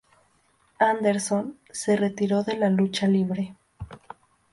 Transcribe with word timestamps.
Anderson, 0.79 1.59
se 1.69 1.95
retiró 1.95 2.41
de 2.43 2.57
la 2.57 2.71
lucha 2.71 3.05
libre. 3.05 3.53